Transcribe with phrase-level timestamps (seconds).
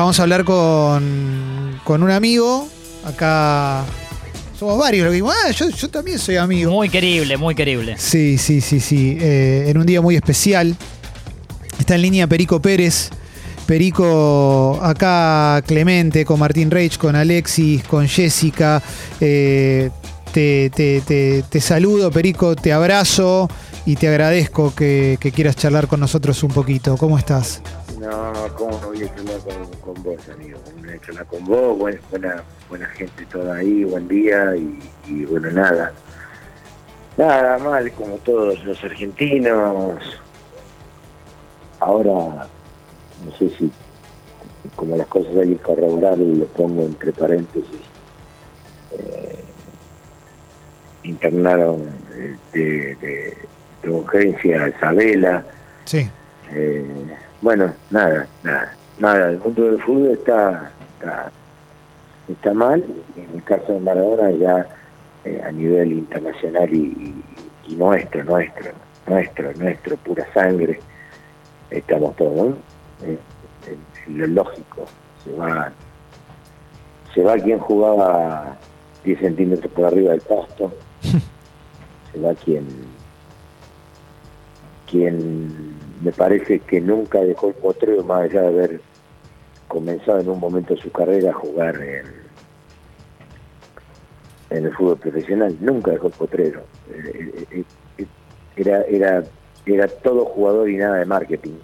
[0.00, 2.66] Vamos a hablar con, con un amigo.
[3.04, 3.84] Acá
[4.58, 6.72] somos varios lo que digo, ah, yo, yo también soy amigo.
[6.72, 7.96] Muy querible, muy querible.
[7.98, 9.18] Sí, sí, sí, sí.
[9.20, 10.74] Eh, en un día muy especial.
[11.78, 13.10] Está en línea Perico Pérez.
[13.66, 18.82] Perico, acá Clemente, con Martín Reich, con Alexis, con Jessica.
[19.20, 19.90] Eh,
[20.32, 23.50] te, te- te- te saludo, Perico, te abrazo
[23.84, 26.96] y te agradezco que, que quieras charlar con nosotros un poquito.
[26.96, 27.60] ¿Cómo estás?
[28.00, 30.58] No, ¿cómo no voy a charlar con, con vos, amigo?
[30.64, 31.78] ¿Cómo no voy a charlar con vos?
[31.78, 35.92] Buena, buena, buena gente toda ahí, buen día y, y bueno, nada.
[37.18, 40.02] Nada mal, como todos los argentinos.
[41.80, 42.46] Ahora,
[43.24, 43.70] no sé si,
[44.76, 47.80] como las cosas hay que corroborar, lo pongo entre paréntesis.
[48.92, 49.44] eh,
[51.02, 53.36] internaron eh, de, de,
[53.82, 55.44] de urgencia a Isabela.
[55.84, 56.08] Sí.
[56.52, 56.86] Eh,
[57.40, 59.30] bueno, nada, nada, nada.
[59.30, 61.30] El mundo del fútbol está, está,
[62.28, 62.84] está mal.
[63.16, 64.66] En el caso de Maradona ya
[65.24, 66.78] eh, a nivel internacional y,
[67.66, 68.72] y- y nuestro, nuestro,
[69.06, 70.80] nuestro, nuestro, pura sangre,
[71.70, 72.56] estamos todos, ¿no?
[73.06, 73.18] Eh,
[73.66, 74.86] en- en lo lógico.
[75.24, 75.70] Se va,
[77.14, 78.56] se va quien jugaba
[79.04, 80.72] 10 centímetros por arriba del pasto.
[82.12, 82.66] se va quien
[84.90, 88.80] quien me parece que nunca dejó el potrero más allá de haber
[89.68, 92.06] comenzado en un momento de su carrera a jugar en,
[94.50, 96.62] en el fútbol profesional, nunca dejó el potrero.
[96.90, 97.64] Eh, eh,
[97.98, 98.06] eh,
[98.56, 99.22] Era, era,
[99.64, 101.56] era todo jugador y nada de marketing.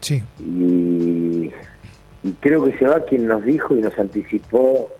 [0.00, 0.22] Sí.
[0.38, 1.50] Y,
[2.22, 4.90] y creo que se va quien nos dijo y nos anticipó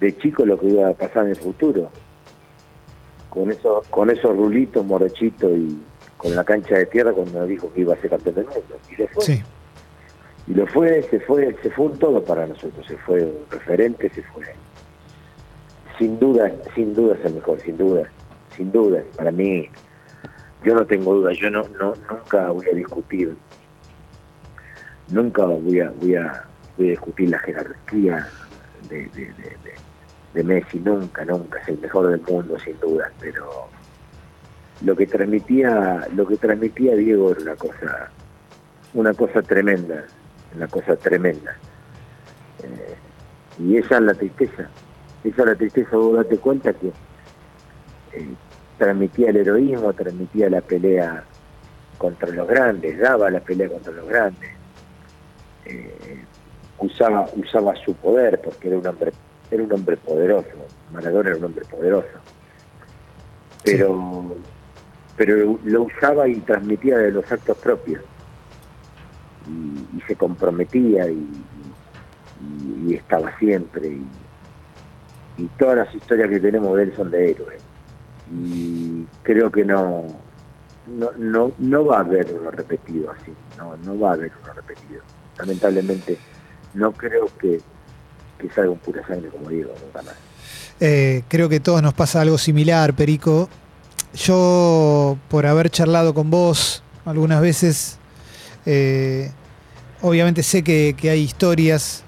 [0.00, 1.90] de chico lo que iba a pasar en el futuro.
[3.30, 5.76] Con esos, con esos rulitos, morochitos y
[6.24, 8.78] con la cancha de tierra cuando dijo que iba a ser campeón del mundo.
[8.90, 9.24] Y lo fue.
[9.24, 9.42] Sí.
[10.46, 14.08] Y lo fue, se fue, se fue un todo para nosotros, se fue un referente,
[14.08, 14.44] se fue.
[15.98, 18.08] Sin duda, sin duda es el mejor, sin duda,
[18.56, 19.02] sin duda.
[19.16, 19.68] Para mí,
[20.64, 23.36] yo no tengo duda, yo no, no nunca voy a discutir,
[25.08, 26.44] nunca voy a, voy a,
[26.78, 28.26] voy a discutir la jerarquía
[28.88, 29.74] de, de, de, de-
[30.34, 33.68] de Messi, nunca, nunca, es el mejor del mundo, sin duda, pero
[34.82, 38.10] lo que transmitía, lo que transmitía Diego era una cosa,
[38.94, 40.04] una cosa tremenda,
[40.54, 41.56] una cosa tremenda.
[42.62, 42.96] Eh,
[43.58, 44.68] y esa es la tristeza,
[45.22, 48.34] esa es la tristeza, vos date cuenta que eh,
[48.78, 51.24] transmitía el heroísmo, transmitía la pelea
[51.98, 54.50] contra los grandes, daba la pelea contra los grandes,
[55.66, 56.24] eh,
[56.78, 59.12] usaba, usaba su poder porque era un hombre,
[59.50, 60.48] era un hombre poderoso,
[60.92, 62.08] Maradona era un hombre poderoso,
[63.64, 64.34] pero,
[65.16, 68.02] pero lo usaba y transmitía de los actos propios
[69.48, 71.26] y, se comprometía y,
[72.94, 77.56] estaba siempre y, todas las historias que tenemos de él son de héroe
[78.32, 80.04] y creo que no
[80.86, 84.52] no, no, no va a haber uno repetido así, no, no va a haber uno
[84.52, 85.00] repetido.
[85.38, 86.18] Lamentablemente
[86.74, 87.60] no creo que,
[88.38, 89.72] que salga un pura sangre como digo.
[90.80, 93.48] Eh, creo que todos nos pasa algo similar, Perico.
[94.14, 97.98] Yo, por haber charlado con vos algunas veces,
[98.64, 99.30] eh,
[100.02, 102.02] obviamente sé que, que hay historias.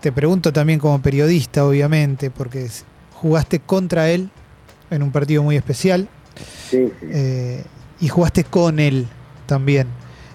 [0.00, 2.68] Te pregunto también como periodista, obviamente, porque
[3.14, 4.30] jugaste contra él
[4.90, 6.08] en un partido muy especial
[6.70, 7.06] Sí, sí.
[7.10, 7.64] eh,
[8.00, 9.08] y jugaste con él
[9.46, 9.86] también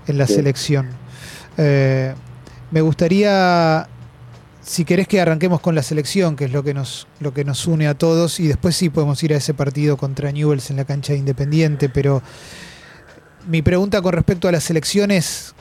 [0.08, 0.34] en la Sí.
[0.34, 0.90] selección.
[1.58, 2.14] Eh,
[2.72, 3.88] me gustaría,
[4.62, 7.66] si querés que arranquemos con la selección, que es lo que nos, lo que nos
[7.68, 10.86] une a todos, y después sí podemos ir a ese partido contra Newells en la
[10.86, 12.22] cancha de Independiente, pero
[13.48, 15.56] mi pregunta con respecto a la selección es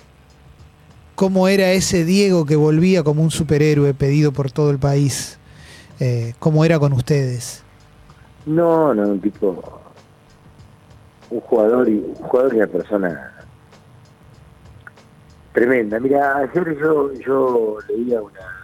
[1.14, 5.38] cómo era ese Diego que volvía como un superhéroe pedido por todo el país,
[6.02, 7.62] Eh, cómo era con ustedes.
[8.46, 9.82] No, no, un tipo,
[11.28, 13.46] un jugador y un jugador y una persona
[15.52, 16.00] tremenda.
[16.00, 18.59] Mira, ayer yo yo leía unas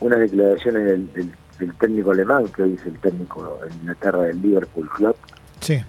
[0.00, 4.40] unas declaraciones del, del- del técnico alemán, que hoy es el técnico en Inglaterra del
[4.40, 5.16] Liverpool Club,
[5.60, 5.82] Sí,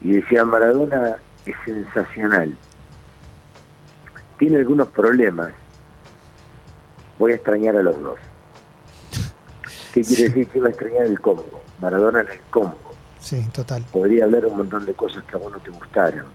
[0.00, 2.56] y decía Maradona es sensacional.
[4.38, 5.50] Tiene algunos problemas.
[7.18, 8.18] Voy a extrañar a los dos.
[9.92, 11.62] ¿Qué quiere decir que iba a extrañar el combo?
[11.80, 12.76] Maradona en el combo
[13.18, 13.84] sí, total.
[13.92, 16.26] podría hablar un montón de cosas que a vos no te gustaron.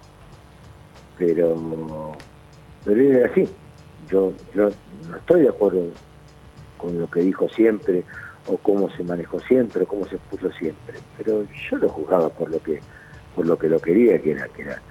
[1.17, 2.11] Pero,
[2.83, 3.47] pero era así.
[4.09, 4.69] Yo, yo
[5.09, 5.85] no estoy de acuerdo
[6.83, 8.03] con lo que dijo siempre,
[8.47, 10.99] o cómo se manejó siempre, o cómo se puso siempre.
[11.17, 12.81] Pero yo lo juzgaba por lo que,
[13.33, 14.81] por lo que lo quería, que era, que era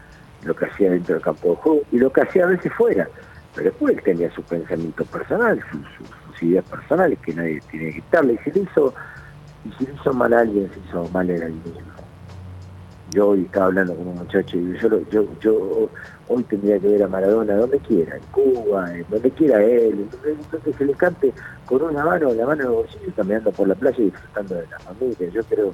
[0.42, 3.06] lo que hacía dentro del campo de juego, y lo que hacía a veces fuera.
[3.54, 8.32] Pero después él tenía su pensamiento personal, sus ideas personales que nadie tiene que quitarle.
[8.32, 8.94] Y si le hizo,
[9.78, 11.91] si hizo mal a alguien, se hizo mal era el mismo.
[13.12, 15.90] Yo hoy estaba hablando con un muchacho y yo, yo, yo
[16.28, 20.72] hoy tendría que ver a Maradona donde quiera, en Cuba, en donde quiera él, donde,
[20.72, 21.32] se le cante
[21.66, 24.66] con una mano, la mano en el bolsillo, caminando por la playa y disfrutando de
[24.66, 25.28] la familia.
[25.28, 25.72] Yo creo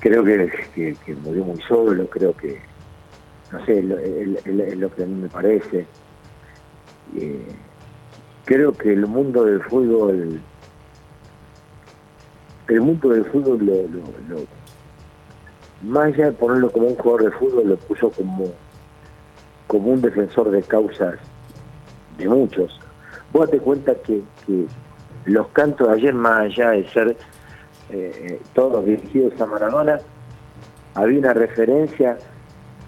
[0.00, 2.58] creo que, que, murió muy solo, creo que,
[3.52, 3.86] no sé, es
[4.78, 5.86] lo, que a mí me parece.
[7.16, 7.46] Eh,
[8.44, 10.40] creo que el mundo del fútbol,
[12.68, 14.40] el mundo del fútbol lo,
[15.82, 18.46] más allá de ponerlo como un jugador de fútbol, lo puso como,
[19.66, 21.14] como un defensor de causas
[22.18, 22.80] de muchos.
[23.32, 24.66] Vos te cuenta que, que
[25.24, 27.16] los cantos de ayer, más allá de ser
[27.90, 30.00] eh, todos dirigidos a Maradona,
[30.94, 32.18] había una referencia,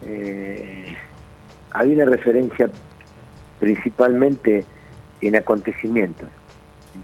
[0.03, 0.97] eh,
[1.71, 2.69] había una referencia
[3.61, 4.65] principalmente
[5.21, 6.29] en acontecimientos.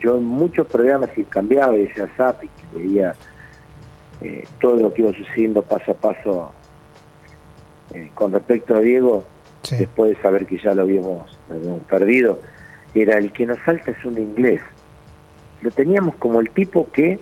[0.00, 3.14] Yo en muchos programas y cambiaba decía zap y veía
[4.20, 6.52] eh, todo lo que iba sucediendo paso a paso
[8.14, 9.24] con respecto a Diego,
[9.70, 12.38] después de saber que ya lo habíamos, lo habíamos perdido,
[12.94, 14.60] era el que nos falta es un inglés.
[15.62, 17.18] Lo teníamos como el tipo que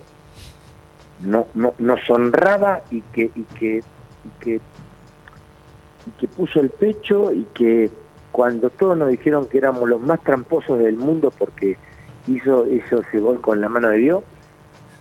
[1.21, 4.61] no, no, nos honraba y que, y que, y que,
[6.19, 7.89] que puso el pecho y que
[8.31, 11.77] cuando todos nos dijeron que éramos los más tramposos del mundo porque
[12.27, 14.23] hizo, hizo ese gol con la mano de Dios,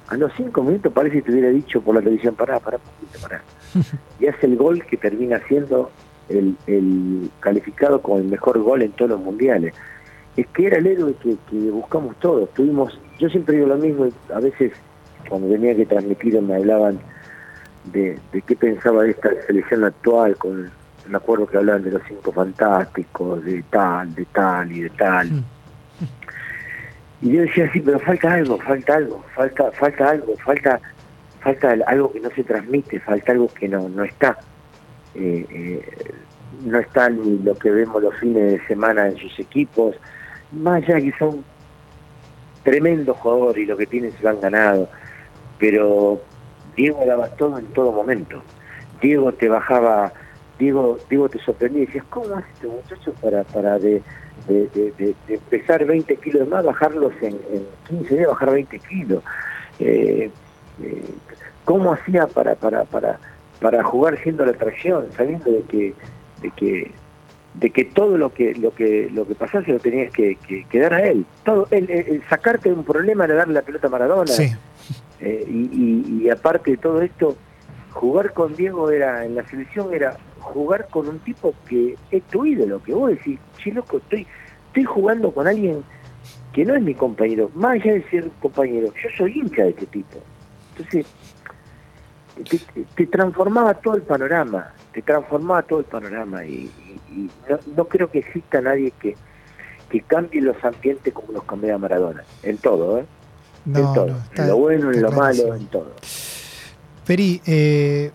[0.08, 2.78] a los cinco minutos parece que te hubiera dicho por la televisión, pará, pará,
[3.20, 3.42] pará.
[4.20, 5.90] Y hace el gol que termina siendo
[6.28, 9.74] el, el calificado como el mejor gol en todos los mundiales.
[10.36, 12.52] Es que era el héroe que, que buscamos todos.
[12.54, 14.72] Tuvimos, yo siempre digo lo mismo, a veces
[15.28, 17.00] cuando tenía que transmitir me hablaban
[17.92, 20.70] de, qué pensaba de esta selección actual, con
[21.08, 25.30] me acuerdo que hablaban de los cinco fantásticos, de tal, de tal y de tal.
[25.30, 25.44] Mm.
[27.22, 30.80] Y yo decía, sí, pero falta algo, falta algo, falta, falta algo, falta,
[31.40, 34.38] falta algo que no se transmite, falta algo que no, no está.
[35.14, 36.14] Eh, eh,
[36.64, 39.96] no está ni lo que vemos los fines de semana en sus equipos,
[40.52, 41.44] más allá que son
[42.62, 44.88] tremendos jugadores y lo que tienen se lo han ganado
[45.58, 46.20] pero
[46.76, 48.42] Diego daba todo en todo momento.
[49.00, 50.12] Diego te bajaba,
[50.58, 54.02] Diego, Diego te sorprendía y decías, ¿cómo hace este muchacho para, para de,
[54.48, 57.38] de, empezar 20 kilos más, bajarlos en,
[57.88, 59.22] 15 días, bajar 20 kilos?
[59.78, 60.30] Eh,
[60.82, 61.04] eh,
[61.64, 63.18] ¿Cómo hacía para, para, para,
[63.60, 65.94] para jugar siendo la atracción, sabiendo de que,
[66.42, 66.92] de que
[67.54, 70.36] de que todo lo que lo que lo que pasase lo tenías que,
[70.70, 73.90] que, dar a él todo el, sacarte de un problema era darle la pelota a
[73.90, 74.54] Maradona sí.
[75.20, 77.36] Eh, y, aparte de todo esto,
[77.92, 80.16] jugar con Diego era en la selección era
[80.46, 84.26] jugar con un tipo que es tu ídolo, que vos decís, che loco, estoy,
[84.68, 85.82] estoy jugando con alguien
[86.52, 89.86] que no es mi compañero, más allá de ser compañero, yo soy hincha de este
[89.86, 90.18] tipo.
[90.70, 91.06] Entonces,
[92.94, 96.70] te, transformaba todo el panorama, te transformaba todo el panorama y,
[97.76, 99.16] no, creo que exista nadie que,
[99.90, 103.06] que cambie los ambientes como los cambia Maradona, en todo, ¿eh?
[103.66, 104.16] en todo.
[104.34, 105.92] en lo bueno, en lo malo, en todo.
[107.06, 108.10] Peri, eh,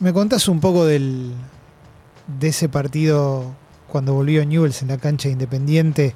[0.00, 1.32] ¿me contás un poco del,
[2.38, 3.44] de ese partido
[3.88, 6.14] cuando volvió Newells en la cancha Independiente?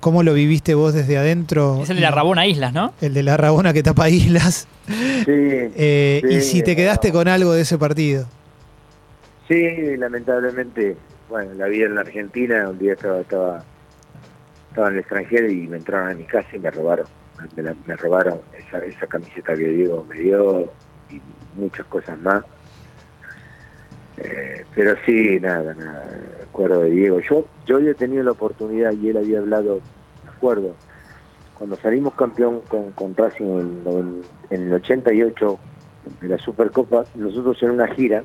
[0.00, 1.80] ¿Cómo lo viviste vos desde adentro?
[1.82, 2.94] Es el de la Rabona Islas, ¿no?
[3.02, 4.66] El de la Rabona que tapa Islas.
[4.86, 4.94] Sí,
[5.26, 8.26] eh, y si te quedaste con algo de ese partido.
[9.46, 10.96] Sí, lamentablemente,
[11.28, 13.64] bueno, la vida en la Argentina, un día estaba, estaba,
[14.70, 17.06] estaba en el extranjero y me entraron a mi casa y me robaron
[17.86, 20.70] me, robaron esa, esa camiseta que Diego me dio
[21.10, 21.20] y
[21.56, 22.44] muchas cosas más.
[24.22, 26.06] Eh, pero sí, nada, nada,
[26.42, 27.20] acuerdo de Diego.
[27.20, 29.80] Yo, yo había tenido la oportunidad y él había hablado,
[30.24, 30.74] me acuerdo,
[31.54, 33.82] cuando salimos campeón con, con Racing
[34.50, 35.58] en, el 88
[36.20, 38.22] de la Supercopa, nosotros en una gira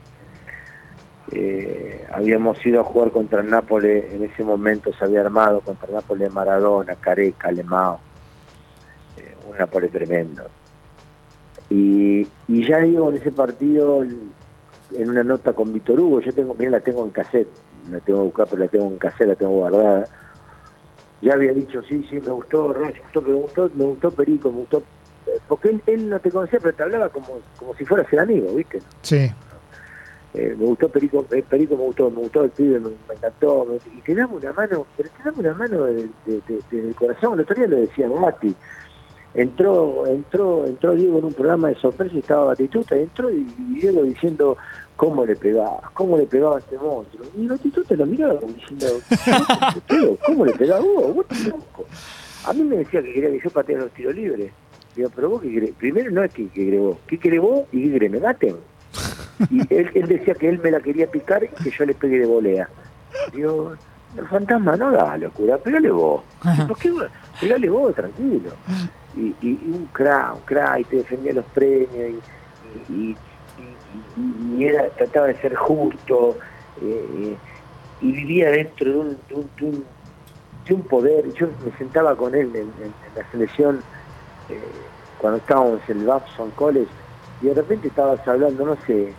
[1.32, 5.88] eh, habíamos ido a jugar contra el Nápoles, en ese momento se había armado contra
[5.88, 8.00] el Nápoles Maradona, Careca, Lemao,
[9.50, 10.44] un Napoli tremendo.
[11.70, 14.04] Y ya digo, en ese partido,
[14.94, 17.48] en una nota con Víctor Hugo, yo tengo, bien la tengo en cassette,
[17.90, 20.08] la tengo que buscar, pero la tengo en cassette, la tengo guardada.
[21.22, 24.60] Ya había dicho, sí, sí, me gustó, me gustó, me gustó, me gustó Perico, me
[24.60, 24.84] gustó.
[25.48, 28.82] Porque él, no te conocía, pero te hablaba como, como si fueras el amigo, ¿viste?
[29.02, 29.32] Sí.
[30.36, 33.66] Eh, me gustó Perico, eh, Perico me gustó, me gustó el pibe, me, encantó,
[33.96, 37.56] y te damos una mano, pero te damos una mano desde de, corazón, el otro
[37.56, 38.54] día lo decía Mati,
[39.36, 43.44] entró entró entró Diego en un programa de sorpresa y estaba Batistuta, entró y,
[43.80, 44.58] Diego diciendo
[44.96, 45.92] ¿Cómo le pegaba?
[45.94, 47.26] ¿Cómo le pegaba a este monstruo?
[47.36, 48.88] Y te lo miraba como diciendo,
[50.26, 51.16] ¿cómo le pegaba vos?
[51.16, 51.86] ¿Vos loco?
[52.46, 54.54] A mí me decía que quería que yo pateara los tiros libres.
[54.96, 55.72] Digo, pero vos qué querés?
[55.72, 56.98] Primero no es que, que querés vos.
[57.08, 58.12] ¿Qué querés vos y qué querés?
[58.12, 58.56] ¿Me maten?
[59.50, 62.20] Y él, él decía que él me la quería picar y que yo le pegué
[62.20, 62.70] de volea.
[63.34, 63.74] Digo,
[64.18, 66.22] el fantasma no da locura, pegale vos.
[66.68, 66.94] ¿Por qué?
[67.42, 68.52] Pegale vos, tranquilo.
[69.18, 69.34] Y,
[69.72, 72.22] un crack, un crack, y te defendía los premios,
[72.90, 73.16] y,
[74.60, 76.38] era, trataba de ser justo,
[76.82, 77.38] eh,
[78.02, 79.86] y vivía dentro de un, de un,
[80.66, 81.32] de un, poder.
[81.34, 82.72] Yo me sentaba con él en,
[83.16, 83.82] la selección
[84.50, 84.60] eh,
[85.18, 86.92] cuando estábamos en el Babson College,
[87.42, 89.14] y de repente estabas hablando, no sé,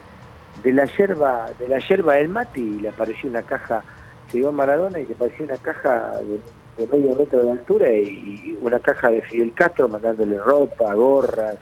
[0.63, 3.83] de la yerba, de la yerba del mate y le apareció una caja,
[4.31, 6.41] se iba a Maradona y le apareció una caja de,
[6.79, 11.57] medio metro de altura y, una caja de Fidel Castro mandándole ropa, gorras,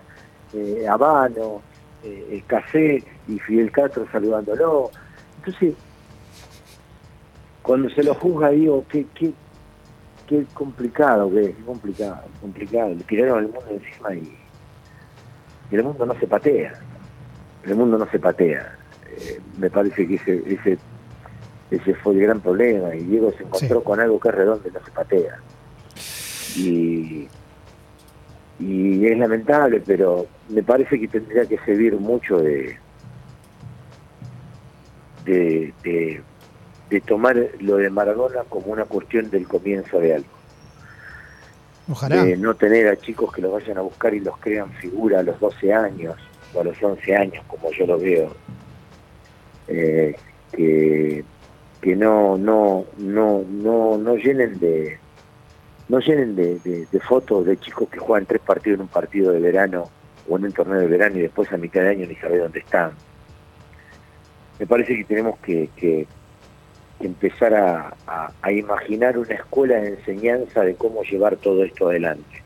[0.52, 1.62] eh, habano,
[2.02, 4.90] eh, café y Fidel Castro saludándolo.
[5.38, 5.74] Entonces,
[7.62, 9.32] cuando se lo juzga digo, qué, qué,
[10.26, 12.88] qué complicado que es, qué complicado, complicado.
[12.90, 14.36] Le tiraron el mundo encima y,
[15.70, 16.72] y el mundo no se patea.
[17.64, 18.78] El mundo no se patea
[19.16, 20.78] eh, me parece que ese, ese,
[21.70, 24.72] ese fue el gran problema y Diego se encontró con algo que es redondo y
[24.72, 25.40] no se patea.
[26.56, 27.28] Y,
[28.60, 32.78] y es lamentable, pero me parece que tendría que servir mucho de,
[35.24, 40.28] de, de, tomar lo de Maradona como una cuestión del comienzo de algo.
[41.90, 42.24] Ojalá.
[42.24, 45.22] De no tener a chicos que los vayan a buscar y los crean figura a
[45.22, 46.14] los 12 años
[46.54, 48.32] o a los 11 años, como yo lo veo
[49.68, 50.14] eh,
[50.52, 51.24] que,
[51.84, 54.98] que no, no, no, no, no llenen de
[55.90, 59.90] no llenen de, fotos de chicos que juegan tres partidos en un partido de verano
[60.26, 62.60] o en un torneo de verano y después a mitad de año ni sabe dónde
[62.60, 62.92] están.
[64.58, 66.06] Me parece que tenemos que, que,
[67.00, 67.94] empezar a,
[68.40, 72.42] a, imaginar una escuela de enseñanza de cómo llevar todo esto adelante.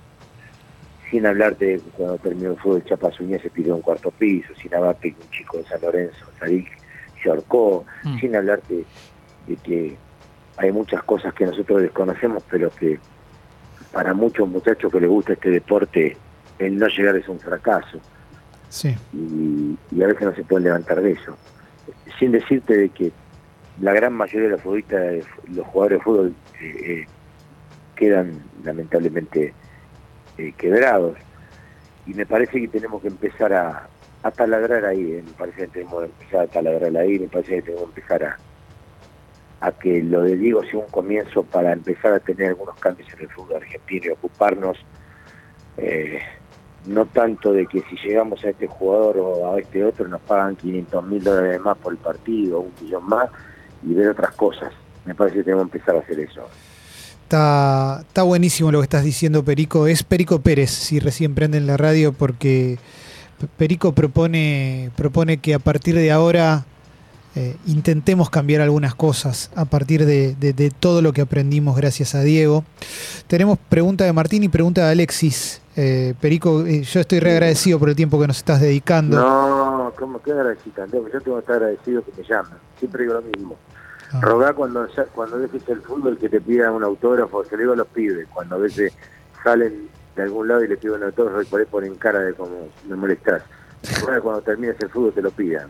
[1.12, 4.74] Sin hablar de cuando terminó el fútbol, Chapas Uña se pidió un cuarto piso, sin
[4.74, 6.66] hablar de un chico de San Lorenzo, Sadik,
[7.22, 8.18] se ahorcó, mm.
[8.18, 8.84] sin hablar de,
[9.56, 9.96] que
[10.56, 12.98] hay muchas cosas que nosotros desconocemos, pero que
[13.92, 16.16] para muchos muchachos que les gusta este deporte,
[16.58, 18.00] el no llegar es un fracaso.
[18.68, 18.94] Sí.
[19.12, 21.36] Y, a veces no se pueden levantar de eso.
[22.18, 23.12] Sin decirte de que
[23.80, 27.06] la gran mayoría de los futbolistas, los jugadores de fútbol, eh, eh,
[27.96, 29.54] quedan lamentablemente
[30.36, 31.16] eh, quebrados.
[32.06, 33.88] Y me parece que tenemos que empezar a,
[34.22, 37.56] a taladrar ahí, eh, me parece que tenemos que empezar a taladrar ahí, me parece
[37.56, 38.38] que tenemos que empezar a,
[39.60, 43.20] a que lo de Diego sea un comienzo para empezar a tener algunos cambios en
[43.20, 44.78] el fútbol argentino y ocuparnos
[45.76, 46.20] eh,
[46.86, 50.56] no tanto de que si llegamos a este jugador o a este otro nos pagan
[50.56, 53.30] 500 mil dólares más por el partido, un millón más,
[53.86, 54.72] y ver otras cosas.
[55.04, 56.42] Me parece que tenemos que empezar a hacer eso.
[57.22, 59.86] Está, está buenísimo lo que estás diciendo, Perico.
[59.86, 62.78] Es Perico Pérez, si recién prenden la radio, porque
[63.56, 66.64] Perico propone, propone que a partir de ahora
[67.40, 72.64] eh, intentemos cambiar algunas cosas a partir de, todo lo que aprendimos gracias a Diego.
[73.28, 75.62] Tenemos pregunta de Martín y pregunta de Alexis.
[75.76, 79.20] Eh, Perico, eh, yo estoy re agradecido por el tiempo que nos estás dedicando.
[79.20, 80.84] No, ¿cómo que agradecido?
[80.86, 82.58] Yo tengo que estar agradecido que me llamen.
[82.76, 83.56] Siempre digo lo mismo.
[84.10, 84.20] Ah.
[84.20, 87.76] Rogá cuando, cuando dejes el fútbol que te pidan un autógrafo, se lo digo a
[87.76, 88.92] los pibes, cuando a veces
[89.44, 92.66] salen de algún lado y le pido a todos por ahí ponen cara de como
[92.88, 93.44] me molestas.
[94.22, 95.68] Cuando termines el fútbol te lo pidan.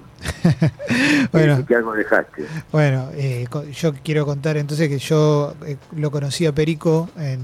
[1.33, 2.47] bueno, que algo dejaste.
[2.73, 7.39] Bueno, eh, yo quiero contar entonces que yo eh, lo conocí a Perico en,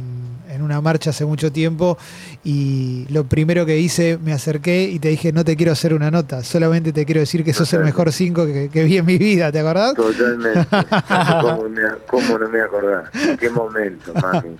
[0.54, 1.98] en, una marcha hace mucho tiempo
[2.44, 6.10] y lo primero que hice, me acerqué y te dije, no te quiero hacer una
[6.10, 9.50] nota, solamente te quiero decir que sos el mejor cinco que, vi en mi vida,
[9.52, 9.94] ¿te acordás?
[9.94, 10.66] Totalmente.
[12.06, 13.10] ¿Cómo, no me acordás?
[13.38, 14.56] ¿Qué momento, mami?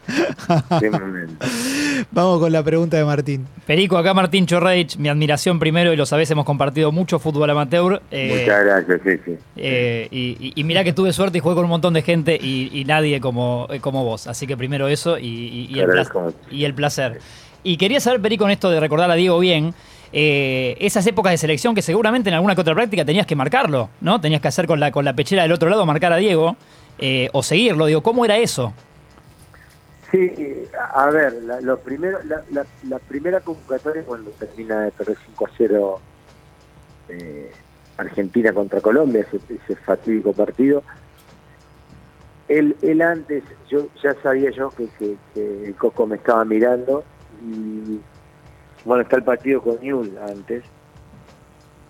[0.80, 1.46] ¿Qué momento?
[2.10, 3.46] Vamos con la pregunta de Martín.
[3.66, 8.02] Perico, acá Martín Chorreich, mi admiración primero y lo sabés, hemos compartido mucho fútbol amateur.
[8.10, 9.38] Eh, Muchas gracias, sí, sí.
[9.56, 12.84] Eh, y, y, mirá que tuve suerte y jugué con un montón de gente y,
[12.86, 14.26] nadie como, eh, como vos.
[14.26, 17.20] Así que primero eso y, el, placer, y el placer.
[17.62, 19.74] Y quería saber, Perico, con esto de recordar a Diego bien,
[20.12, 24.20] esas épocas de selección que seguramente en alguna que otra práctica tenías que marcarlo, ¿no?
[24.20, 26.56] Tenías que hacer con la, con la pechera del otro lado, marcar a Diego
[27.32, 27.86] o seguirlo.
[27.86, 28.72] Digo, ¿cómo era eso?
[30.14, 30.30] Sí,
[30.94, 36.00] a ver, la, lo primero, la, primera convocatoria cuando termina de perder 5 a 0
[37.08, 37.52] eh,
[37.96, 40.84] Argentina contra Colombia, ese, fatídico partido,
[42.48, 45.16] él, él antes, yo ya sabía yo que, que,
[45.66, 47.04] el Coco me estaba mirando
[47.42, 48.00] y
[48.84, 50.62] bueno, está el partido con Newell antes.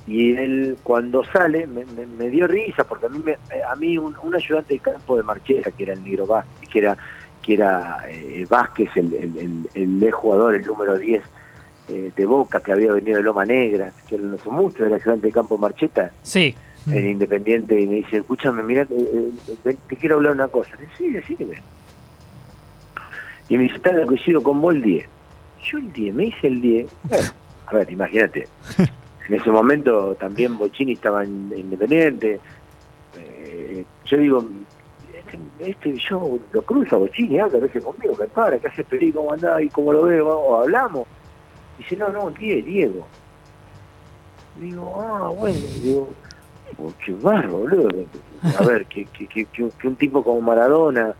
[0.07, 4.75] Y él cuando sale me, dio risa porque a mí me, a mí un, ayudante
[4.75, 6.97] de campo de Marchera que era el negro Vázquez que era
[7.41, 11.23] que era eh, Vázquez el, el, el, jugador el número 10
[11.89, 15.29] eh, de Boca que había venido de Loma Negra que no hace mucho era ayudante
[15.29, 16.55] de campo de Marcheta sí
[16.87, 21.63] en Independiente y me dice escúchame mira eh, te quiero hablar una cosa sí decime
[23.49, 25.07] y me dice está coincido con vos el 10
[25.65, 26.87] yo el 10 me hice el 10
[27.67, 28.49] a ver imagínate.
[29.29, 32.41] En ese momento también Bochini estaba en, Independiente.
[33.17, 34.47] Eh, yo digo,
[35.15, 35.39] este,
[35.71, 39.13] este, yo lo cruzo a Bochini, habla a veces conmigo, que para, que hace Peri,
[39.13, 41.09] cómo anda y cómo lo veo, o hablamos.
[41.79, 43.07] Dice, no, no, tío, Diego.
[44.61, 46.11] Digo, ah, bueno, digo,
[46.79, 47.89] oh, qué barro, boludo.
[48.59, 51.15] A ver, que, que, que, que, un tipo como Maradona,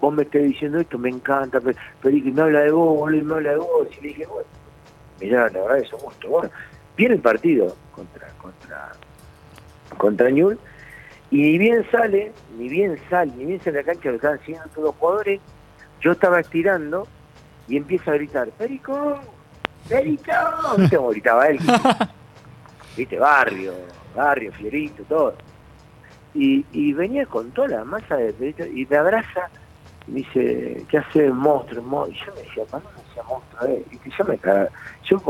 [0.00, 3.34] vos me estés diciendo esto, me encanta, pero, pero me habla de vos, boludo, me
[3.34, 3.88] habla de vos.
[3.98, 4.48] Y le dije, bueno,
[5.20, 6.28] mirá, la verdad es un gusto.
[6.28, 6.50] Bueno,
[6.96, 8.92] viene el partido contra contra
[9.98, 10.58] contra Ñul
[11.30, 14.68] y ni bien sale, ni bien sale, ni bien sale la cancha, lo estaban siguiendo
[14.68, 15.40] todos los jugadores,
[16.00, 17.08] yo estaba estirando
[17.68, 19.18] y empieza a gritar, Perico,
[19.88, 20.32] Perico,
[20.76, 21.58] ¿viste cómo gritaba él?
[22.96, 23.18] ¿Viste?
[23.18, 23.72] Barrio,
[24.14, 25.34] barrio, fierito, todo.
[26.34, 29.50] Y, venía con toda la masa de y me abraza
[30.06, 32.08] me dice, ¿qué hace monstruo?
[32.08, 33.68] Y yo me decía, ¿para no decía monstruo?
[33.68, 33.84] Eh?
[35.04, 35.20] Yo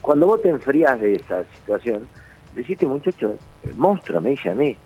[0.00, 2.06] cuando vos te enfrías de esa situación,
[2.54, 4.76] deciste, muchacho, el monstruo me dice a mí.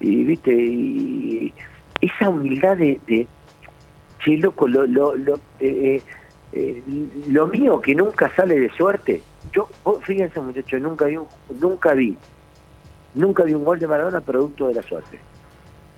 [0.00, 1.52] Y viste, y
[2.00, 3.26] esa humildad de, de
[4.38, 6.00] loco, lo, lo, lo, eh,
[6.52, 6.82] eh,
[7.28, 9.22] lo mío que nunca sale de suerte.
[9.52, 9.68] Yo,
[10.02, 11.18] fíjense muchachos, nunca vi,
[11.60, 12.16] nunca vi,
[13.14, 15.18] nunca vi un gol de Maradona producto de la suerte.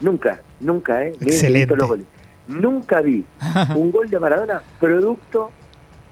[0.00, 1.14] Nunca, nunca, ¿eh?
[1.20, 1.74] Excelente.
[2.48, 3.24] Nunca vi
[3.74, 5.50] un gol de Maradona producto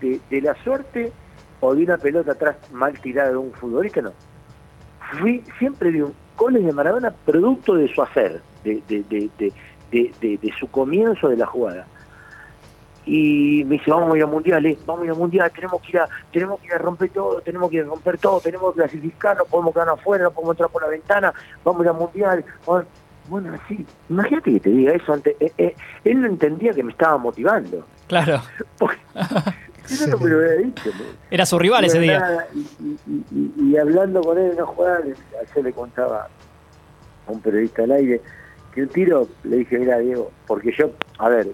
[0.01, 1.13] de, la suerte
[1.61, 4.13] o de una pelota atrás mal tirada de un futbolista, no.
[5.19, 11.29] Fui, siempre vi un goles de Maradona producto de su hacer, de, de, su comienzo
[11.29, 11.87] de la jugada.
[13.07, 15.91] Y me dice, vamos a ir a mundiales, vamos a ir a mundial, tenemos que
[15.91, 18.75] ir a, tenemos que ir a romper todo, tenemos que ir a romper todo, tenemos
[18.75, 21.89] que clasificar, no podemos quedar afuera, no podemos entrar por la ventana, vamos a ir
[21.91, 22.45] a mundial.
[23.29, 25.35] Bueno, sí, imagínate que te diga eso antes.
[25.41, 25.75] Eh, eh,
[26.05, 27.87] él no entendía que me estaba motivando.
[28.07, 28.43] Claro.
[28.79, 28.99] Porque,
[30.09, 30.91] no me lo había dicho.
[31.31, 32.47] Era su rival ese día.
[33.57, 36.29] y, hablando con él en la jugada, ayer le contaba
[37.27, 38.21] a un periodista al aire
[38.75, 41.49] que un tiro, le dije, mira Diego, porque yo, a ver,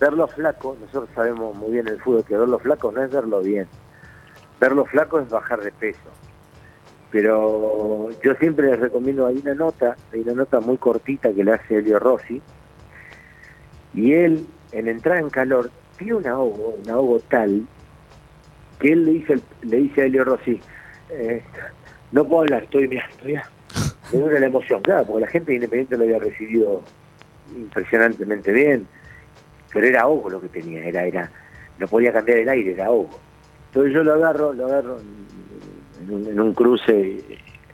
[0.00, 3.40] verlo flaco, nosotros sabemos muy bien en el fútbol que verlo flaco no es verlo
[3.40, 3.68] bien.
[4.58, 6.10] Verlo flaco es bajar de peso.
[7.10, 11.52] Pero yo siempre les recomiendo, hay una nota, hay una nota muy cortita que le
[11.52, 12.40] hace Elio Rossi,
[13.92, 17.66] y él, en entrar en calor, tiene un ahogo, un ahogo tal,
[18.78, 20.60] que él le dice, le dice a Elio Rossi,
[21.10, 21.42] eh,
[22.12, 23.34] no puedo hablar, estoy, mira, estoy,
[24.12, 26.82] me duele la emoción, claro, porque la gente Independiente lo había recibido
[27.56, 28.86] impresionantemente bien,
[29.72, 31.30] pero era ahogo lo que tenía, era, era,
[31.78, 33.18] no podía cambiar el aire, era ahogo.
[33.66, 34.98] Entonces yo lo agarro, lo agarro,
[36.08, 37.22] en un, cruce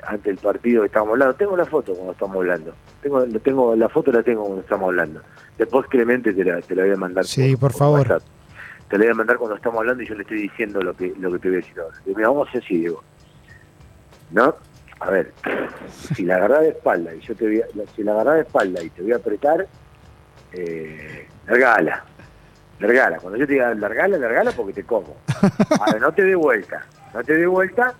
[0.03, 1.35] ante el partido que estábamos hablando.
[1.35, 2.75] Tengo la foto cuando estamos hablando.
[3.01, 5.23] Tengo, tengo la foto la tengo cuando estamos hablando.
[5.57, 7.25] Después Clemente te la, te la voy a mandar.
[7.25, 8.23] Sí, por, favor.
[8.89, 11.15] Te la voy a mandar cuando estamos hablando y yo le estoy diciendo lo que
[11.19, 11.97] lo que te voy a decir ahora.
[12.05, 13.03] Mira, vamos a hacer así, Diego.
[14.33, 14.55] ¿No?
[15.01, 15.33] A ver,
[16.15, 18.83] si la agarrás de espalda y yo te voy a, si la agarrás de espalda
[18.83, 19.67] y te voy a apretar,
[20.53, 22.05] eh, largala.
[22.79, 23.19] Largala.
[23.19, 25.17] Cuando yo te diga largala, largala porque te como.
[25.93, 26.85] ver, no te dé vuelta.
[27.15, 27.95] No te dé vuelta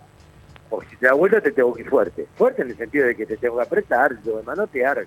[0.69, 2.27] porque si te da vuelta te tengo que ir fuerte.
[2.37, 5.07] Fuerte en el sentido de que te tengo que apretar, de manotear.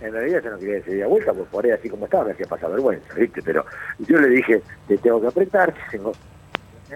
[0.00, 2.32] En realidad yo no quería decir de vuelta, porque por ahí así como estaba me
[2.32, 3.40] hacía pasar vergüenza, ¿viste?
[3.42, 3.64] Pero
[4.00, 5.72] yo le dije, te tengo que apretar.
[5.90, 6.12] Tengo...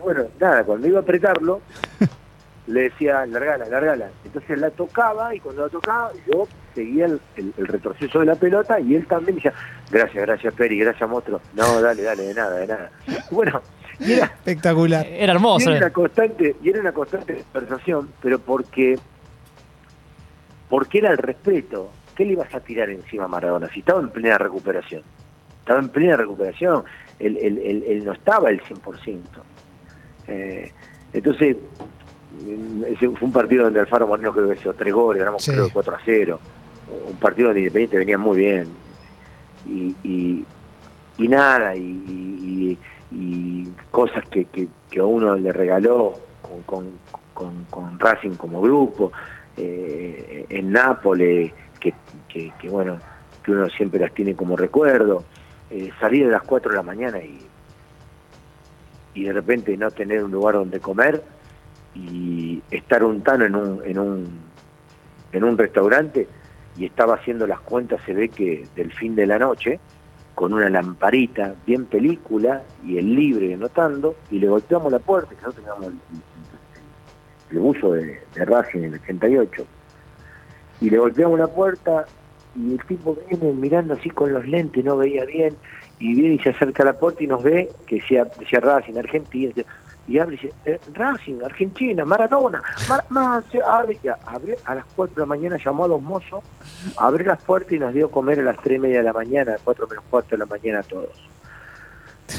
[0.02, 1.60] bueno, nada, cuando iba a apretarlo,
[2.66, 4.10] le decía, largala, largala.
[4.24, 7.20] Entonces la tocaba y cuando la tocaba yo seguía el,
[7.56, 9.52] retroceso de la pelota y él también decía,
[9.90, 11.40] gracias, gracias Peri, gracias Monstruo.
[11.54, 12.90] No, dale, dale, de nada, de nada.
[13.30, 13.62] Bueno,
[14.00, 15.06] era, Espectacular.
[15.06, 15.70] Era hermoso.
[15.70, 18.98] Y era, una constante, y era una constante conversación, pero porque,
[20.68, 21.90] porque era el respeto.
[22.14, 23.68] ¿Qué le ibas a tirar encima a Maradona?
[23.72, 25.02] Si estaba en plena recuperación.
[25.60, 26.84] Estaba en plena recuperación.
[27.18, 29.20] Él, él, no estaba el 100%.
[30.28, 30.72] Eh,
[31.12, 31.56] entonces,
[32.86, 35.94] ese fue un partido donde Alfaro Moreno creo que hizo tres goles, ganamos creo 4
[35.94, 36.40] a 0.
[37.08, 38.68] Un partido donde Independiente venía muy bien.
[39.66, 40.44] Y, y,
[41.18, 42.78] y nada, y,
[43.10, 44.68] y cosas que, que,
[45.00, 46.14] a uno le regaló
[46.64, 46.92] con,
[47.34, 49.12] con, con, Racing como grupo,
[49.56, 51.94] eh, en Nápoles, que,
[52.28, 52.98] que, bueno,
[53.42, 55.24] que uno siempre las tiene como recuerdo,
[55.70, 57.38] eh, salir a las 4 de la mañana y,
[59.14, 61.22] y de repente no tener un lugar donde comer,
[61.96, 64.28] y estar un tano en un, en un,
[65.32, 66.28] en un restaurante
[66.76, 69.80] y estaba haciendo las cuentas, se ve que del fin de la noche,
[70.34, 75.36] con una lamparita, bien película, y el libre anotando, y le golpeamos la puerta, que
[75.36, 76.02] nosotros teníamos
[77.50, 79.66] el, buzo de, de, en el 88,
[80.82, 82.04] y le golpeamos la puerta,
[82.54, 85.56] y el tipo viene mirando así con los lentes, no veía bien,
[85.98, 88.98] y viene y se acerca a la puerta y nos ve, que decía, decía Racing,
[88.98, 89.64] Argentina, y
[90.18, 93.04] abre y dice, eh, Racing, Argentina, Maradona, Mar
[93.66, 96.44] abre, abre, a las 4 de la mañana llamó a los mozos,
[96.96, 99.12] abrió las puertas y nos dio a comer a las 3 y media de la
[99.12, 101.28] mañana, 4 menos 4 de la mañana a todos.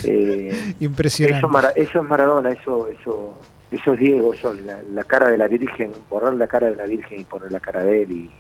[0.06, 1.82] Eh, Impresionante.
[1.82, 3.38] Eso, es Maradona, eso, eso,
[3.72, 7.22] eso es Diego, eso, la, cara de la Virgen, borrar la cara de la Virgen
[7.22, 8.32] y poner la cara de él y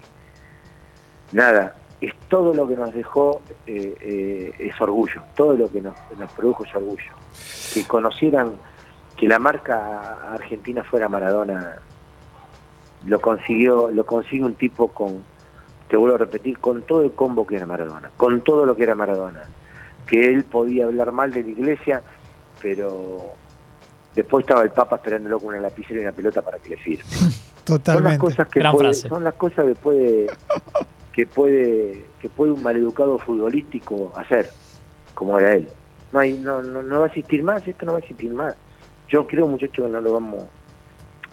[1.33, 6.31] nada, es todo lo que nos dejó, eh, es orgullo, todo lo que nos, nos
[6.31, 7.11] produjo es orgullo.
[7.73, 8.53] Que conocieran
[9.17, 11.79] que la marca argentina fuera Maradona
[13.05, 15.23] lo consiguió lo consigue un tipo con
[15.87, 18.83] te vuelvo a repetir con todo el combo que era Maradona con todo lo que
[18.83, 19.43] era Maradona
[20.05, 22.03] que él podía hablar mal de la iglesia
[22.61, 23.33] pero
[24.15, 27.05] después estaba el Papa esperándolo con una lapicera y una pelota para que le firme.
[27.63, 27.93] Totalmente.
[27.93, 30.27] Son las cosas que puede, son las cosas que puede
[31.11, 34.49] que puede que puede un maleducado futbolístico hacer
[35.13, 35.67] como era él.
[36.11, 38.55] No hay no, no, no va a existir más esto no va a existir más
[39.09, 40.43] yo creo, muchachos, que no lo vamos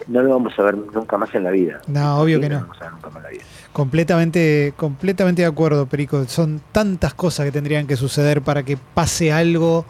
[0.07, 1.81] no lo vamos a ver nunca más en la vida.
[1.87, 2.67] No, obvio que no.
[3.71, 6.25] Completamente, completamente de acuerdo, Perico.
[6.25, 9.85] Son tantas cosas que tendrían que suceder para que pase algo.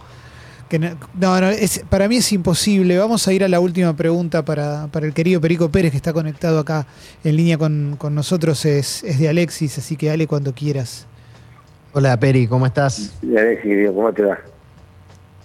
[0.69, 2.98] Que no, no, es, para mí es imposible.
[2.98, 6.13] Vamos a ir a la última pregunta para, para el querido Perico Pérez, que está
[6.13, 6.88] conectado acá
[7.24, 8.65] en línea con, con nosotros.
[8.65, 11.08] Es, es, de Alexis, así que dale cuando quieras.
[11.93, 13.19] Hola, Peri, ¿cómo estás?
[13.24, 14.38] Alexis, ¿cómo te va?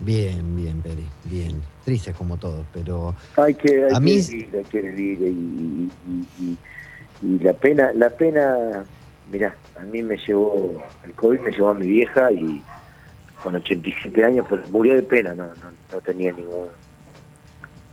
[0.01, 4.21] Bien, bien, Peri, bien tristes como todos, pero hay que, a mí...
[4.71, 6.57] que vivir, y,
[7.21, 8.85] y, la pena, la pena,
[9.33, 12.63] mira, a mí me llevó, el COVID me llevó a mi vieja y
[13.43, 15.49] con 87 años, pero murió de pena, no,
[15.93, 16.69] no, tenía ningún,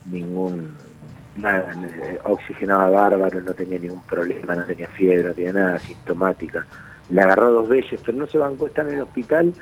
[0.05, 0.77] ningún,
[1.35, 1.73] nada,
[2.25, 6.67] oxigenaba bárbaro, no tenía ningún problema, no tenía fiebre, no tenía nada sintomática.
[7.09, 9.53] La agarró dos veces, pero no se bancó estar en el hospital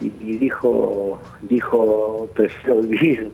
[0.00, 3.30] y, dijo, dijo, prefiero vivir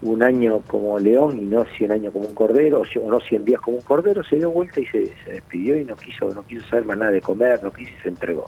[0.00, 3.60] un año como león y no 100 años como un cordero, o no 100 días
[3.60, 6.84] como un cordero, se dio vuelta y se, despidió y no quiso, no quiso saber
[6.84, 8.46] más nada de comer, no quiso y se entregó.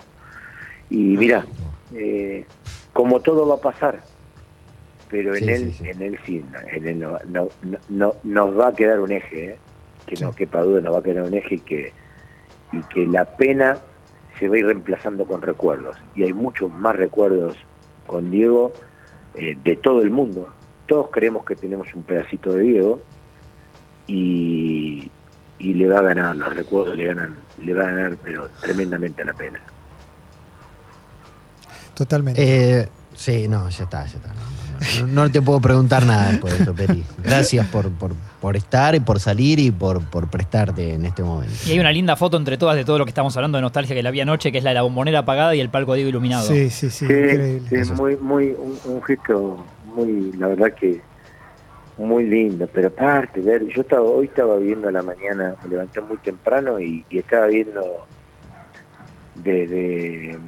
[0.90, 1.44] Y mira,
[1.94, 2.44] eh,
[2.92, 4.00] como todo va a pasar,
[5.08, 7.48] pero en él, en él sí, en él no, no,
[7.88, 9.58] no, nos va a quedar un eje, ¿eh?
[10.06, 11.92] que no quepa duda, nos va a quedar un eje y que,
[12.72, 13.76] y que la pena
[14.40, 15.96] se va a ir reemplazando con recuerdos.
[16.16, 17.56] Y hay muchos más recuerdos
[18.06, 18.72] con Diego
[19.34, 20.48] eh, de todo el mundo.
[20.86, 23.02] Todos creemos que tenemos un pedacito de Diego
[24.06, 25.10] y,
[25.58, 29.24] y le va a ganar, los recuerdos le ganan, le va a ganar, pero tremendamente
[29.24, 29.60] la pena.
[31.94, 32.80] Totalmente.
[32.80, 34.32] Eh, sí, no, ya está, ya está.
[35.08, 37.04] No, te puedo preguntar nada por eso, Peri.
[37.22, 37.90] Gracias por,
[38.40, 41.54] por, estar y por salir y por, por prestarte en este momento.
[41.66, 43.94] Y hay una linda foto entre todas de todo lo que estamos hablando de nostalgia
[43.94, 46.08] que la vi anoche, que es la de la bombonera apagada y el palco Diego
[46.08, 46.46] iluminado.
[46.46, 47.06] Sí, sí, sí.
[47.06, 51.00] sí, muy, muy, un, gesto muy, la verdad que
[51.98, 56.00] muy lindo, pero aparte, ver, yo estaba, hoy estaba viendo a la mañana, me levanté
[56.00, 58.06] muy temprano y, estaba viendo
[59.34, 60.38] desde,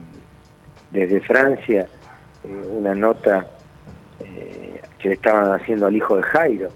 [0.90, 1.86] desde Francia
[2.44, 3.46] eh, una nota
[4.24, 6.68] eh, que le estaban haciendo al hijo de Jairo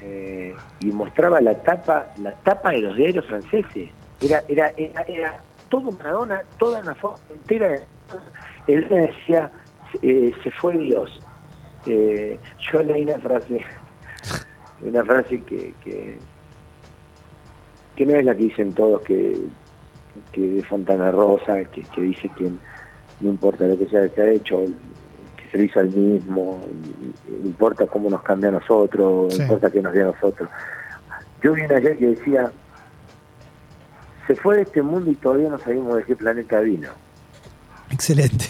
[0.00, 3.90] eh, y mostraba la tapa la tapa de los diarios franceses.
[4.20, 7.80] Era era era, todo Maradona toda una foto entera
[8.66, 9.50] él decía
[10.02, 11.20] eh, se fue Dios.
[11.86, 13.60] Yo leí una frase
[14.80, 15.74] una frase que,
[17.94, 19.38] que no es la que dicen todos que
[20.32, 22.50] que de Fontana Rosa que, que dice que
[23.20, 24.64] no importa lo que sea se ha hecho
[25.54, 26.60] se hizo al mismo,
[27.44, 30.48] importa cómo nos cambia a nosotros, importa qué nos dé a nosotros.
[31.42, 32.50] Yo vi una ayer que decía,
[34.26, 36.88] se fue de este mundo y todavía no sabemos de qué planeta vino.
[37.90, 38.46] Excelente.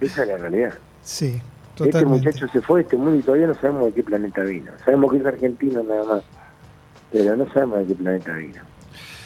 [0.00, 0.74] Esa es la realidad.
[1.02, 1.42] Sí,
[1.74, 1.98] totalmente.
[1.98, 4.70] Este muchacho se fue de este mundo y todavía no sabemos de qué planeta vino.
[4.84, 6.22] Sabemos que es argentino nada más,
[7.10, 8.62] pero no sabemos de qué planeta vino.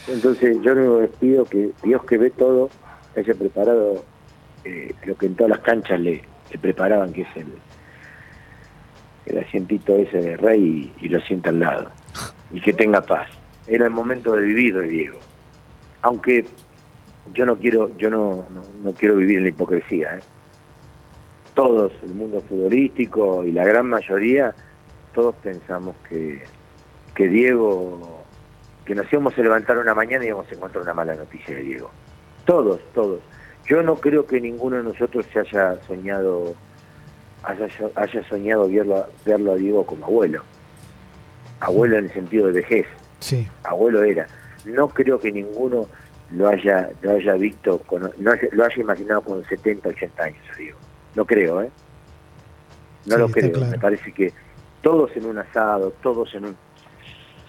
[0.07, 2.71] Entonces yo les pido que Dios que ve todo
[3.15, 4.03] haya preparado
[4.63, 7.47] eh, lo que en todas las canchas le, le preparaban, que es el,
[9.25, 11.89] el asientito ese de rey y, lo sienta al lado.
[12.51, 13.29] Y que tenga paz.
[13.67, 15.19] Era el momento de vivir Diego.
[16.01, 16.45] Aunque
[17.33, 18.45] yo no quiero, yo no,
[18.83, 20.17] no, quiero vivir en la hipocresía.
[20.17, 20.21] ¿eh?
[21.53, 24.53] Todos, el mundo futbolístico y la gran mayoría
[25.13, 26.43] todos pensamos que,
[27.15, 28.23] que Diego,
[28.85, 31.63] que nos íbamos a levantar una mañana y íbamos a encontrar una mala noticia de
[31.63, 31.91] Diego.
[32.45, 33.19] Todos, todos.
[33.67, 36.55] Yo no creo que ninguno de nosotros se haya soñado,
[37.43, 40.43] haya, haya soñado verlo, verlo a Diego como abuelo.
[41.59, 42.87] Abuelo en el sentido de vejez.
[43.19, 43.47] Sí.
[43.63, 44.27] Abuelo era.
[44.65, 45.87] No creo que ninguno
[46.31, 50.77] lo haya, lo haya visto, con, no, lo haya imaginado con 70, 80 años, digo.
[51.15, 51.69] No creo, ¿eh?
[53.05, 53.59] No lo creo.
[53.65, 54.33] Me parece que
[54.81, 56.57] todos en un asado, todos en un...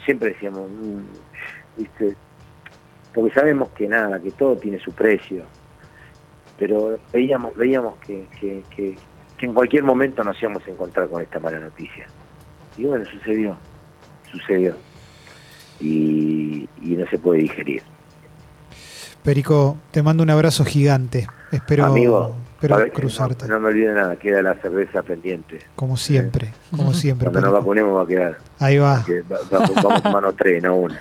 [0.05, 2.17] Siempre decíamos, mm, ¿viste?
[3.15, 5.45] Porque sabemos que nada, que todo tiene su precio.
[6.59, 8.97] Pero veíamos, veíamos que, que, que,
[9.37, 12.07] que en cualquier momento nos íbamos a encontrar con esta mala noticia.
[12.77, 13.57] Y bueno, sucedió,
[14.31, 14.77] sucedió.
[15.81, 17.83] Y, y no se puede digerir.
[19.23, 21.27] Perico, te mando un abrazo gigante.
[21.51, 22.35] Espero, Amigo,
[22.67, 23.47] espero cruzarte.
[23.49, 25.61] No, me olvide nada, queda la cerveza pendiente.
[25.75, 27.31] Como siempre, como siempre.
[27.31, 28.39] Cuando nos vacunemos va a quedar.
[28.59, 29.05] Ahí va.
[29.51, 31.01] vamos mano tres, no una.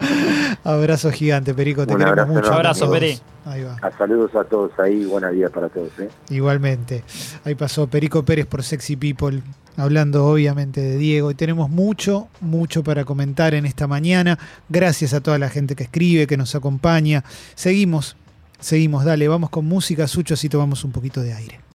[0.64, 2.48] abrazo gigante, Perico, te queremos mucho.
[2.48, 3.18] Un abrazo, Peri.
[3.46, 3.76] Ahí va.
[3.82, 5.90] A saludos a todos ahí, buenas días para todos.
[5.98, 6.08] ¿eh?
[6.30, 7.04] Igualmente.
[7.44, 9.42] Ahí pasó Perico Pérez por Sexy People
[9.76, 11.30] hablando obviamente de Diego.
[11.30, 14.38] Y tenemos mucho, mucho para comentar en esta mañana.
[14.68, 17.24] Gracias a toda la gente que escribe, que nos acompaña.
[17.54, 18.16] Seguimos,
[18.64, 21.63] seguimos, dale, vamos con música, Sucho, así tomamos un poquito de aire.